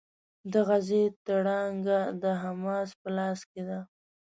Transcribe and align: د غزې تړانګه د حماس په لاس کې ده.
د 0.51 0.53
غزې 0.67 1.03
تړانګه 1.25 1.99
د 2.21 2.23
حماس 2.41 2.89
په 3.01 3.09
لاس 3.17 3.39
کې 3.51 3.61
ده. 3.69 3.79